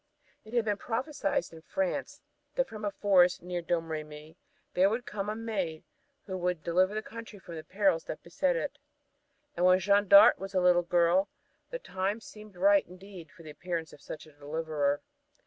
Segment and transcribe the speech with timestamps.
[0.43, 2.21] It had been prophesied in France
[2.55, 4.35] that from a forest near Domremy
[4.73, 5.83] there would come a maid
[6.25, 8.79] who would deliver the country from the perils that beset it
[9.55, 11.29] and when Jeanne d'Arc was a little girl
[11.69, 15.01] the times seemed ripe indeed for the appearance of such deliverer.